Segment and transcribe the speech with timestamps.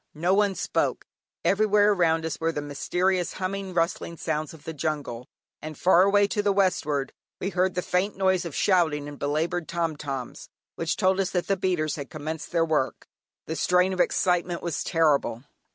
[0.15, 1.05] No one spoke.
[1.45, 5.27] Everywhere around us were the mysterious humming, rustling sounds of the jungle,
[5.61, 9.67] and far away to the westward we heard the faint noise of shouting and belaboured
[9.67, 13.05] "tom toms," which told us that the beaters had commenced their work.
[13.45, 15.43] The strain of excitement was terrible.